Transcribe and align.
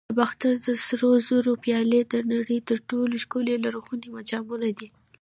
د 0.09 0.13
باختر 0.19 0.53
د 0.65 0.67
سرو 0.85 1.11
زرو 1.27 1.53
پیالې 1.63 2.01
د 2.13 2.15
نړۍ 2.33 2.59
تر 2.69 2.77
ټولو 2.89 3.13
ښکلي 3.23 3.55
لرغوني 3.65 4.09
جامونه 4.29 4.69
دي 4.77 4.87